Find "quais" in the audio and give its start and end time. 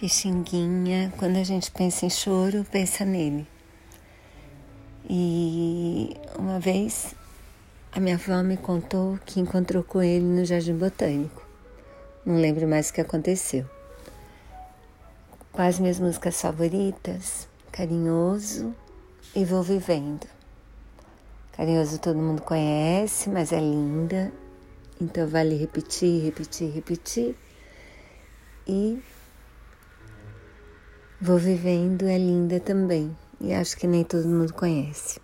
15.52-15.78